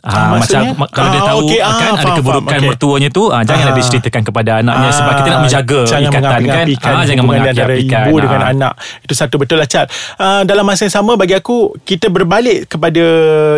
Ah, 0.00 0.08
Ah, 0.10 0.26
macam 0.32 0.60
kalau 0.88 1.08
dia 1.08 1.20
Ah, 1.20 1.28
tahu 1.28 1.38
okey. 1.44 1.58
Ah, 1.58 1.72
kan 1.72 1.90
ada 1.90 2.00
faham, 2.00 2.16
keburukan 2.16 2.48
faham. 2.50 2.68
Mertuanya 2.68 3.08
tu 3.10 3.22
ah, 3.28 3.42
janganlah 3.42 3.68
Ah. 3.68 3.78
diceritakan 3.78 4.22
kepada 4.22 4.50
anaknya 4.58 4.88
sebab 4.90 5.12
kita 5.14 5.28
nak 5.28 5.40
menjaga 5.42 5.80
jangan 5.84 6.02
ikatan 6.06 6.40
kan 6.42 6.66
Ah, 6.80 7.04
jangan 7.04 7.22
mengapi-apikan 7.22 8.00
ibu 8.02 8.14
Ah. 8.14 8.20
dengan 8.22 8.40
anak 8.46 8.72
itu 9.00 9.12
satu 9.12 9.36
betul 9.36 9.56
lah 9.56 9.66
Cat 9.66 9.86
uh, 10.16 10.42
dalam 10.42 10.62
masa 10.62 10.82
yang 10.82 10.94
sama 10.94 11.14
bagi 11.14 11.32
aku 11.32 11.56
kita 11.82 12.08
berbalik 12.08 12.64
kepada 12.66 13.04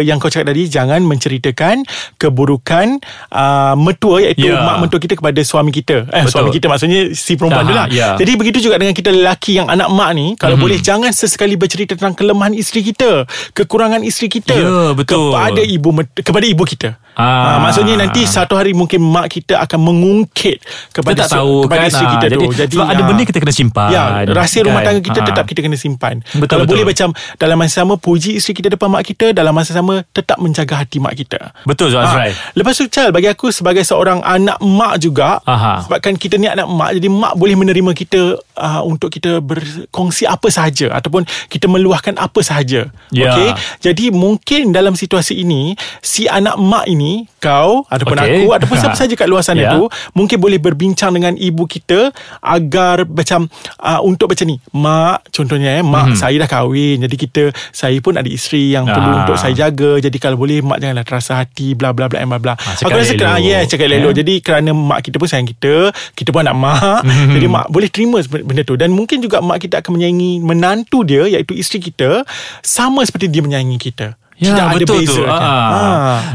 yang 0.00 0.16
kau 0.16 0.26
cakap 0.26 0.50
tadi 0.50 0.66
jangan 0.66 0.98
menceritakan 1.00 1.86
keburukan 2.16 2.98
uh, 3.28 3.74
mertua 3.74 4.22
iaitu 4.22 4.44
Ya. 4.44 4.58
mak 4.58 4.76
mentua 4.80 4.98
kita 4.98 5.14
kepada 5.14 5.38
suami 5.40 5.70
kita 5.70 6.08
eh 6.08 6.22
Betul. 6.22 6.32
suami 6.32 6.50
kita 6.50 6.66
maksudnya 6.66 7.00
si 7.12 7.34
perempuan 7.34 7.62
tu 7.62 7.72
lah 7.72 7.86
ya. 7.88 8.14
jadi 8.14 8.34
begitu 8.34 8.58
juga 8.60 8.76
dengan 8.76 8.92
kita 8.92 9.08
lelaki 9.08 9.56
yang 9.56 9.68
anak 9.68 9.86
mak 9.88 10.10
ni 10.12 10.34
kalau 10.34 10.54
Mhm. 10.54 10.62
boleh 10.62 10.78
jangan 10.80 11.10
sesekali 11.10 11.54
bercerita 11.54 11.94
tentang 11.94 12.12
kelemahan 12.12 12.50
isteri 12.52 12.82
kita 12.84 13.22
kekurangan 13.52 14.02
isteri 14.02 14.26
kita 14.28 14.50
Ya, 14.52 14.90
betul. 14.92 15.30
kepada 15.30 15.60
ibu 15.60 15.90
met- 15.92 16.10
kepada 16.32 16.46
ibu 16.48 16.64
kita 16.64 16.90
Ah. 17.12 17.56
Ah, 17.56 17.58
maksudnya 17.60 17.94
nanti 17.94 18.24
satu 18.24 18.54
hari 18.54 18.72
mungkin 18.72 19.02
mak 19.02 19.28
kita 19.30 19.60
akan 19.60 19.78
mengungkit 19.78 20.64
kepada 20.90 21.12
kita 21.14 21.22
tak 21.22 21.36
tahu 21.36 21.52
kepada 21.62 21.78
kan 21.78 21.88
isteri 21.88 22.04
ah, 22.04 22.10
kita 22.10 22.26
jadi, 22.26 22.36
tu. 22.36 22.42
Jadi 22.54 22.74
sebab 22.74 22.86
ada 22.86 22.96
ah, 22.96 23.06
benda 23.06 23.22
kita 23.22 23.38
kena 23.38 23.52
simpan 23.52 23.88
Ya, 23.88 24.02
rahsia 24.26 24.60
rumah 24.62 24.80
kan? 24.80 24.86
tangga 24.88 25.00
kita 25.02 25.18
Ah. 25.18 25.26
tetap 25.28 25.44
kita 25.44 25.60
kena 25.60 25.76
simpan. 25.76 26.14
Betul, 26.24 26.46
Kalau 26.46 26.64
betul. 26.64 26.72
boleh 26.74 26.84
macam 26.88 27.08
dalam 27.36 27.56
masa 27.56 27.74
sama 27.78 27.94
puji 27.94 28.30
isteri 28.34 28.54
kita 28.54 28.68
depan 28.70 28.88
mak 28.88 29.04
kita, 29.04 29.26
dalam 29.30 29.52
masa 29.52 29.70
sama 29.70 30.00
tetap 30.08 30.38
menjaga 30.38 30.74
hati 30.78 30.98
mak 30.98 31.12
kita. 31.14 31.52
betul 31.62 31.92
Ah, 31.92 32.06
Azrai 32.06 32.32
Lepas 32.54 32.74
tu 32.74 32.88
Chal 32.88 33.10
Bagi 33.10 33.28
aku 33.28 33.50
sebagai 33.50 33.82
seorang 33.82 34.22
anak 34.22 34.56
mak 34.58 34.96
juga 34.96 35.36
Aha. 35.44 35.84
Sebabkan 35.84 36.16
kita 36.16 36.36
ni 36.36 36.46
anak 36.46 36.64
mak 36.64 36.94
Jadi 36.94 37.06
mak 37.06 37.34
boleh 37.34 37.52
menerima 37.52 37.92
kita 37.92 38.20
uh, 38.38 38.80
Untuk 38.82 39.10
kita 39.10 39.38
berkongsi 39.38 40.24
apa 40.24 40.48
sahaja 40.48 40.88
Ataupun 40.90 41.22
kita 41.46 41.66
meluahkan 41.66 42.16
apa 42.16 42.40
sahaja 42.40 42.88
Ya. 43.10 43.28
okay? 43.28 43.50
Jadi 43.82 44.08
mungkin 44.08 44.70
dalam 44.70 44.94
situasi 44.94 45.36
ini 45.36 45.76
Si 46.00 46.24
anak 46.24 46.56
mak 46.56 46.86
ini 46.86 47.01
Kau 47.38 47.82
Ataupun 47.86 48.16
Okey. 48.16 48.30
aku 48.38 48.46
Ataupun 48.52 48.76
siapa 48.76 48.94
sahaja 48.94 49.14
kat 49.14 49.26
luar 49.26 49.40
sana 49.40 49.60
Ya. 49.60 49.72
tu 49.72 49.86
Mungkin 50.12 50.36
boleh 50.36 50.58
berbincang 50.58 51.10
dengan 51.10 51.34
ibu 51.34 51.64
kita 51.64 52.10
Agar 52.38 53.04
macam 53.04 53.46
uh, 53.78 54.00
Untuk 54.00 54.28
macam 54.28 54.46
ni 54.46 54.56
Mak 54.70 55.30
Contohnya 55.30 55.76
eh 55.76 55.84
Mak 55.84 56.06
Mhm. 56.08 56.16
saya 56.16 56.36
dah 56.36 56.48
kahwin 56.48 57.00
Jadi 57.00 57.16
kita 57.16 57.42
Saya 57.70 57.96
pun 57.98 58.14
ada 58.14 58.26
isteri 58.26 58.70
Yang 58.70 58.90
perlu 58.90 59.08
Ah. 59.08 59.18
untuk 59.20 59.36
saya 59.36 59.54
jaga 59.56 59.98
Jadi 59.98 60.16
kalau 60.16 60.36
boleh 60.36 60.58
Mak 60.60 60.78
janganlah 60.78 61.04
terasa 61.04 61.32
hati 61.36 61.72
Bla 61.72 61.90
bla 61.90 62.06
bla 62.06 62.20
bla 62.20 62.38
bla 62.38 62.54
Ah, 62.54 62.74
Aku 62.78 62.92
rasa 62.92 63.14
kerana 63.14 63.38
yes, 63.38 63.68
cakap 63.68 63.86
elok. 63.88 64.10
Eh? 64.10 64.16
Jadi 64.16 64.34
kerana 64.40 64.70
mak 64.72 65.00
kita 65.00 65.16
pun 65.16 65.24
sayang 65.24 65.46
kita, 65.46 65.88
kita 66.12 66.30
pun 66.30 66.42
anak 66.42 66.54
mak. 66.54 67.00
Mhm. 67.02 67.32
Jadi 67.32 67.46
mak 67.48 67.66
boleh 67.68 67.88
terima 67.88 68.18
benda 68.20 68.62
tu 68.62 68.74
dan 68.74 68.90
mungkin 68.90 69.18
juga 69.18 69.38
mak 69.38 69.58
kita 69.58 69.78
akan 69.78 69.94
menyayangi 69.94 70.32
menantu 70.38 71.02
dia 71.02 71.24
iaitu 71.24 71.52
isteri 71.52 71.78
kita 71.80 72.22
sama 72.60 73.02
seperti 73.02 73.28
dia 73.28 73.40
menyayangi 73.40 73.78
kita. 73.78 74.14
Tidak 74.44 74.66
ada 74.66 74.76
betul 74.76 74.98
beza 74.98 75.12
tu. 75.12 75.22
kan? 75.22 75.38
Ha. 75.38 75.52
Ha. 75.70 75.90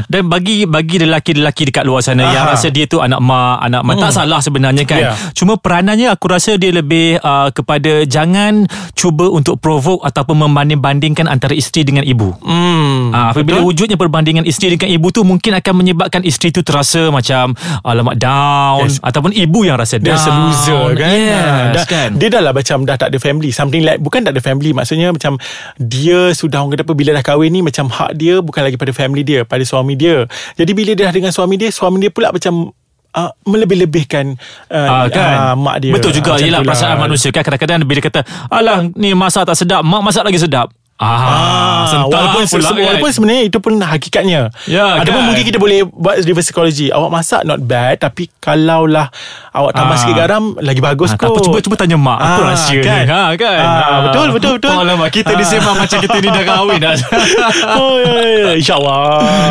Dan 0.06 0.22
bagi 0.26 0.64
bagi 0.64 0.96
lelaki-lelaki 0.98 1.62
dekat 1.66 1.84
luar 1.84 2.00
sana 2.00 2.22
Aha. 2.22 2.32
yang 2.32 2.44
rasa 2.48 2.68
dia 2.68 2.84
tu 2.84 2.98
anak 2.98 3.20
mak, 3.20 3.60
anak 3.60 3.82
mak 3.82 3.96
tak 3.98 4.12
salah 4.14 4.40
sebenarnya 4.40 4.84
kan. 4.84 5.00
Ya. 5.00 5.12
Cuma 5.32 5.56
peranannya 5.56 6.08
aku 6.08 6.26
rasa 6.26 6.54
dia 6.54 6.70
lebih 6.70 7.18
uh, 7.18 7.50
kepada 7.50 8.04
jangan 8.04 8.64
cuba 8.92 9.28
untuk 9.28 9.58
provoke 9.58 10.02
ataupun 10.02 10.38
membanding-bandingkan 10.40 11.26
antara 11.26 11.52
isteri 11.52 11.82
dengan 11.82 12.02
ibu. 12.02 12.32
Hmm. 12.40 13.10
Ah, 13.10 13.30
apabila 13.30 13.60
wujudnya 13.60 13.94
perbandingan 13.94 14.42
isteri 14.42 14.74
dengan 14.74 14.90
ibu 14.90 15.08
tu 15.08 15.22
mungkin 15.22 15.54
akan 15.54 15.74
menyebabkan 15.74 16.22
isteri 16.22 16.50
tu 16.50 16.60
terasa 16.60 17.08
macam 17.08 17.52
alamak 17.82 18.16
down 18.16 18.84
Yes. 18.84 19.00
ataupun 19.00 19.32
ibu 19.32 19.62
yang 19.62 19.76
rasa 19.76 19.96
down. 19.96 20.06
There's 20.08 20.24
a 20.24 20.32
loser 20.32 20.84
kan 20.94 21.10
Yes, 21.10 21.34
Ah, 21.38 21.66
dah, 21.72 21.84
kan. 21.84 22.08
Dia 22.14 22.28
dah 22.28 22.40
lah 22.40 22.52
macam 22.52 22.82
Dah 22.82 22.94
tak 22.94 23.10
ada 23.10 23.18
family 23.18 23.50
Something 23.50 23.82
like 23.82 23.98
Bukan 23.98 24.22
tak 24.22 24.32
ada 24.32 24.40
family 24.40 24.70
Maksudnya 24.70 25.10
macam 25.10 25.36
Dia 25.76 26.30
sudah 26.32 26.60
orang 26.60 26.72
kata 26.72 26.84
apa 26.84 26.94
Bila 26.94 27.10
dah 27.12 27.24
kahwin 27.24 27.50
ni 27.50 27.60
Macam 27.60 27.90
hak 27.98 28.10
dia 28.14 28.38
Bukan 28.38 28.62
lagi 28.62 28.74
pada 28.74 28.90
family 28.90 29.22
dia 29.22 29.42
Pada 29.42 29.62
suami 29.62 29.92
dia. 29.92 30.24
Jadi 30.54 30.70
bila 30.70 30.92
dia 30.92 31.04
dah 31.04 31.12
dengan 31.12 31.30
suami 31.30 31.54
dia 31.54 31.68
Suami 31.68 31.98
dia 31.98 32.08
pula 32.08 32.30
macam 32.30 32.70
uh, 33.12 33.30
Melebih-lebihkan 33.42 34.38
uh, 34.68 34.86
Ah, 34.86 35.06
kan? 35.08 35.34
uh, 35.34 35.54
Mak 35.56 35.76
dia. 35.80 35.92
Betul 35.92 36.12
juga 36.12 36.30
Ah, 36.32 36.38
tu 36.38 36.46
lah. 36.46 36.62
perasaan 36.62 36.96
manusia 36.96 37.28
kan? 37.28 37.42
Kadang-kadang 37.42 37.82
bila 37.82 37.98
kata 37.98 38.22
Alah 38.48 38.86
ni 38.94 39.10
masak 39.12 39.42
tak 39.44 39.56
sedap 39.56 39.82
Mak 39.82 40.02
masak 40.04 40.22
lagi 40.22 40.38
sedap 40.38 40.70
Ah, 40.98 41.86
sentak 41.86 42.10
walaupun, 42.10 42.42
pula 42.44 42.62
kan. 42.64 42.74
walaupun 42.76 43.10
sebenarnya 43.12 43.42
itu 43.44 43.58
pun 43.58 43.72
hakikatnya. 43.76 44.50
Ya, 44.66 44.98
Ataupun 44.98 45.14
kan? 45.16 45.26
mungkin 45.26 45.44
kita 45.44 45.56
boleh 45.56 45.86
buat 45.86 46.18
reverse 46.20 46.50
psychology. 46.50 46.90
Awak 46.90 47.06
masak 47.08 47.40
not 47.42 47.60
bad 47.60 47.96
tapi 47.96 48.26
kalaulah 48.36 49.06
awak 49.52 49.72
tambah 49.72 49.94
Ah. 49.94 50.00
sikit 50.00 50.14
garam 50.16 50.44
lagi 50.56 50.78
bagus 50.78 51.10
Ah, 51.10 51.16
kot. 51.16 51.22
tak 51.22 51.30
apa, 51.30 51.40
cuba 51.40 51.58
cuba 51.60 51.74
tanya 51.76 51.94
mak 51.94 52.18
apa 52.18 52.26
Ah, 52.34 52.46
rahsia 52.48 52.80
kan? 52.80 52.98
ni. 52.98 53.06
Ha 53.06 53.20
kan. 53.32 53.58
Ah, 53.60 53.98
betul, 54.04 54.26
betul, 54.32 54.52
betul. 54.58 54.70
Oh, 54.70 54.82
alamak, 54.82 55.10
kita 55.12 55.30
ni 55.32 55.40
Ah. 55.40 55.48
sembang 55.48 55.76
macam 55.78 55.98
kita 55.98 56.16
ni 56.16 56.28
dah 56.28 56.44
kahwin 56.44 56.78
dah. 56.78 56.94
oh 57.78 57.94
ya, 57.96 58.10
ya, 58.10 58.26
ya. 58.26 58.50
InsyaAllah 58.58 59.06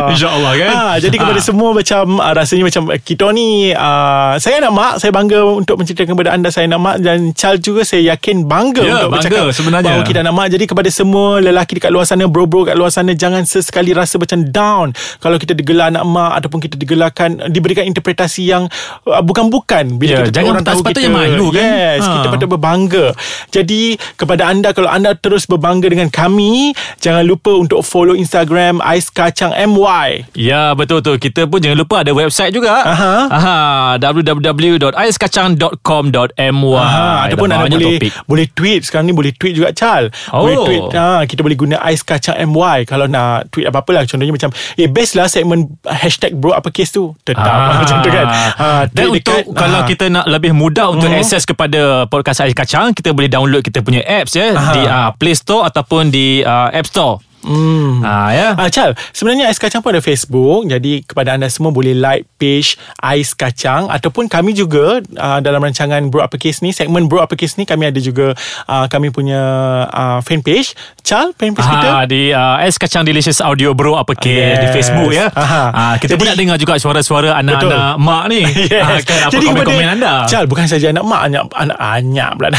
InsyaAllah, 0.10 0.54
kan? 0.58 0.70
ha, 0.70 0.86
Jadi 0.98 1.16
kepada 1.16 1.40
Ah. 1.40 1.46
semua 1.46 1.70
Macam 1.70 2.04
uh, 2.18 2.34
Rasanya 2.34 2.64
macam 2.66 2.84
Kita 2.98 3.30
ni 3.30 3.48
uh, 3.70 4.34
Saya 4.36 4.60
anak 4.60 4.72
mak 4.74 4.94
Saya 4.98 5.12
bangga 5.12 5.40
Untuk 5.46 5.78
menceritakan 5.78 6.12
kepada 6.12 6.30
anda 6.32 6.50
Saya 6.50 6.66
anak 6.66 6.80
mak 6.80 6.96
Dan 7.00 7.32
Charles 7.32 7.62
juga 7.62 7.82
Saya 7.82 8.14
yakin 8.14 8.44
bangga 8.44 8.82
Ya, 8.82 8.94
Untuk 9.00 9.12
bangga 9.12 9.30
bercakap 9.30 9.46
sebenarnya. 9.54 9.88
Bahawa 9.88 10.04
kita 10.04 10.20
anak 10.22 10.34
mak 10.34 10.48
Jadi 10.50 10.66
kepada 10.66 10.90
semua 10.90 11.37
Lelaki 11.40 11.76
dekat 11.76 11.90
luar 11.90 12.04
sana 12.04 12.26
Bro-bro 12.26 12.64
kat 12.64 12.74
luar 12.74 12.88
sana 12.88 13.12
Jangan 13.12 13.44
sesekali 13.44 13.92
rasa 13.92 14.16
macam 14.16 14.44
down 14.44 14.86
Kalau 15.18 15.36
kita 15.36 15.52
digelar 15.52 15.90
anak 15.90 16.04
mak 16.04 16.32
Ataupun 16.38 16.60
kita 16.60 16.76
digelarkan 16.76 17.48
Diberikan 17.48 17.84
interpretasi 17.84 18.46
yang 18.46 18.68
uh, 19.04 19.22
Bukan-bukan 19.22 19.96
Bila 19.96 20.08
Ya, 20.08 20.18
kita 20.24 20.34
jangan 20.34 20.50
orang 20.54 20.64
tahu 20.64 20.80
kita 20.84 21.08
malu, 21.08 21.46
kan? 21.50 21.60
Yes 21.60 22.00
Ha. 22.00 22.14
Kita 22.14 22.26
patut 22.30 22.48
berbangga 22.50 23.06
Jadi 23.50 23.96
kepada 24.14 24.46
anda 24.46 24.70
Kalau 24.72 24.88
anda 24.88 25.12
terus 25.14 25.44
berbangga 25.44 25.88
dengan 25.88 26.08
kami 26.08 26.72
Jangan 26.98 27.24
lupa 27.24 27.52
untuk 27.52 27.82
follow 27.82 28.14
Instagram 28.14 28.80
Ais 28.80 29.08
Kacang 29.08 29.52
MY 29.52 30.32
Ya 30.34 30.72
betul 30.72 31.02
tu 31.02 31.12
Kita 31.16 31.44
pun 31.44 31.58
jangan 31.58 31.76
lupa 31.76 32.02
Ada 32.02 32.12
website 32.12 32.52
juga 32.52 32.80
Aha. 32.80 33.14
Aha, 33.28 33.58
www.aiskacang.com.my 33.98 36.78
Ha, 36.78 37.28
ataupun 37.28 37.48
anda 37.50 37.70
boleh 37.70 37.98
topik. 38.00 38.12
boleh 38.26 38.46
tweet 38.50 38.82
sekarang 38.84 39.06
ni 39.08 39.14
boleh 39.14 39.32
tweet 39.32 39.54
juga 39.54 39.70
Chal. 39.72 40.10
Oh. 40.32 40.46
Boleh 40.46 40.58
tweet. 40.64 40.84
Ha, 40.94 41.24
kita 41.28 41.44
boleh 41.44 41.54
guna 41.54 41.76
ais 41.80 42.02
kacang 42.02 42.34
MY 42.42 42.84
kalau 42.84 43.06
nak 43.06 43.48
tweet 43.50 43.68
apa-apa 43.68 43.92
lah 43.92 44.04
contohnya 44.04 44.32
macam 44.32 44.50
eh 44.74 44.88
best 44.88 45.14
lah 45.14 45.28
segmen 45.28 45.68
hashtag 45.84 46.34
bro 46.34 46.52
apa 46.52 46.70
case 46.70 46.90
tu. 46.90 47.12
Tetap 47.22 47.44
Ah. 47.46 47.78
macam 47.78 48.00
tu 48.00 48.10
kan. 48.10 48.26
Ha, 48.26 48.68
Dan 48.88 49.12
untuk 49.12 49.22
dekat- 49.22 49.48
kalau 49.52 49.80
ha. 49.82 49.86
kita 49.86 50.06
nak 50.08 50.26
lebih 50.26 50.52
mudah 50.52 50.88
untuk 50.88 51.08
Mhm. 51.08 51.20
akses 51.20 51.44
kepada 51.44 51.80
podcast 52.06 52.40
Ais 52.40 52.54
Kacang, 52.54 52.92
kita 52.92 53.12
boleh 53.12 53.28
download 53.28 53.62
kita 53.62 53.80
punya 53.80 54.00
apps 54.02 54.34
ya 54.34 54.52
Aha. 54.52 54.72
di 54.72 54.82
uh, 54.82 55.10
Play 55.14 55.34
Store 55.34 55.64
ataupun 55.64 56.08
di 56.08 56.40
uh, 56.40 56.72
App 56.72 56.88
Store. 56.88 57.20
Hmm. 57.40 58.02
Ha 58.02 58.16
ya. 58.30 58.48
Ah, 58.54 58.68
Chal, 58.68 58.92
sebenarnya 59.12 59.48
Ais 59.48 59.56
Kacang 59.56 59.80
pun 59.80 59.92
ada 59.92 60.00
Facebook. 60.00 60.66
Jadi 60.66 61.02
kepada 61.02 61.34
anda 61.34 61.48
semua 61.48 61.70
boleh 61.70 61.94
like 61.94 62.26
page 62.36 62.76
Ais 62.98 63.32
Kacang 63.32 63.88
ataupun 63.88 64.26
kami 64.26 64.52
juga 64.52 65.00
uh, 65.00 65.40
dalam 65.40 65.60
rancangan 65.60 66.02
Bro 66.08 66.24
Uppercase 66.24 66.60
ni, 66.60 66.72
segmen 66.72 67.06
Bro 67.06 67.22
Uppercase 67.22 67.56
ni 67.56 67.64
kami 67.64 67.88
ada 67.88 67.98
juga 67.98 68.34
uh, 68.66 68.86
kami 68.88 69.10
punya 69.10 69.40
uh, 69.88 70.20
fan 70.20 70.42
page. 70.42 70.74
Chal, 71.02 71.32
fan 71.34 71.52
page 71.52 71.64
kita. 71.64 71.88
Ha, 71.88 72.04
di 72.04 72.30
uh, 72.30 72.60
Ais 72.60 72.76
Kacang 72.76 73.02
Delicious 73.02 73.40
Audio 73.40 73.72
Bro 73.72 73.96
apa 73.96 74.12
ke 74.12 74.28
Yes. 74.28 74.60
di 74.60 74.68
Facebook 74.74 75.12
ya. 75.12 75.32
Aha. 75.32 75.64
Ha, 75.70 75.84
kita 75.98 76.14
pun 76.14 76.24
Jadi- 76.24 76.30
nak 76.30 76.38
dengar 76.38 76.58
juga 76.58 76.74
suara-suara 76.78 77.38
anak-anak 77.38 77.96
mak 77.98 78.24
ni. 78.28 78.44
yes. 78.74 78.84
Ha, 78.84 78.92
kan, 79.02 79.18
apa 79.26 79.40
komen-komen 79.40 79.88
anda? 79.90 80.14
Chal 80.26 80.46
bukan 80.46 80.66
saja 80.66 80.92
anak 80.92 81.04
mak 81.04 81.22
Anak 81.26 81.44
anak 81.54 81.78
anak 81.80 82.32
pula. 82.36 82.50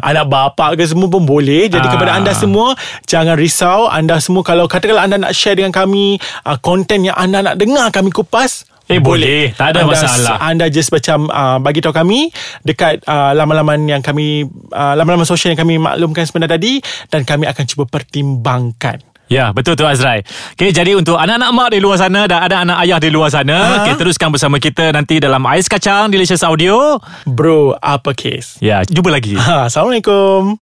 Anak 0.00 0.24
bapa 0.26 0.66
ke 0.72 0.84
semua 0.84 1.06
pun 1.06 1.22
boleh 1.22 1.66
Jadi 1.66 1.82
Ah. 1.82 1.92
kepada 1.92 2.12
anda 2.14 2.32
semua 2.32 2.74
Jangan 3.04 3.34
risau 3.34 3.86
Anda 3.86 4.18
semua 4.26 4.42
Kalau 4.42 4.66
katakanlah 4.66 5.06
anda 5.06 5.16
nak 5.16 5.30
share 5.30 5.54
dengan 5.54 5.70
kami 5.70 6.18
uh, 6.42 6.58
Konten 6.58 7.06
yang 7.06 7.14
anda 7.14 7.40
nak 7.40 7.54
dengar 7.56 7.86
Kami 7.88 8.10
kupas 8.10 8.66
Eh, 8.86 9.02
boleh. 9.02 9.50
Tak 9.50 9.74
ada 9.74 9.82
anda, 9.82 9.98
masalah. 9.98 10.36
Anda 10.38 10.66
just 10.70 10.94
macam 10.94 11.26
uh, 11.26 11.58
Bagi 11.58 11.82
tahu 11.82 11.90
kami 11.90 12.30
Dekat 12.62 13.02
uh, 13.02 13.34
laman-laman 13.34 13.82
yang 13.88 13.98
kami 13.98 14.46
uh, 14.70 14.94
Laman-laman 14.94 15.26
sosial 15.26 15.50
yang 15.50 15.58
kami 15.58 15.74
maklumkan 15.74 16.22
sebentar 16.22 16.54
tadi 16.54 16.78
Dan 17.10 17.22
kami 17.22 17.46
akan 17.46 17.64
cuba 17.66 17.82
pertimbangkan 17.86 19.02
Ya, 19.26 19.50
betul 19.50 19.74
tu 19.74 19.82
Azrai. 19.82 20.22
Okay, 20.54 20.70
jadi 20.70 20.94
untuk 20.94 21.18
anak-anak 21.18 21.50
mak 21.50 21.74
di 21.74 21.82
luar 21.82 21.98
sana 21.98 22.30
dan 22.30 22.46
ada 22.46 22.62
anak 22.62 22.78
ayah 22.86 23.02
di 23.02 23.10
luar 23.10 23.26
sana, 23.26 23.58
Aha. 23.58 23.74
okay, 23.82 23.98
teruskan 23.98 24.30
bersama 24.30 24.62
kita 24.62 24.94
nanti 24.94 25.18
dalam 25.18 25.42
Ais 25.42 25.66
Kacang 25.66 26.14
Delicious 26.14 26.46
Audio. 26.46 27.02
Bro, 27.26 27.74
uppercase 27.74 28.54
Ya, 28.62 28.86
jumpa 28.86 29.10
lagi. 29.10 29.34
ha, 29.34 29.66
Assalamualaikum 29.66 30.54